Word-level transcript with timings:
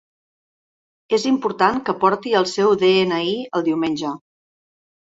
És 1.17 1.27
important 1.33 1.79
que 1.91 1.97
porti 2.05 2.35
el 2.43 2.51
seu 2.55 2.75
de-ena-i 2.87 3.39
el 3.61 3.71
diumenge. 3.71 4.21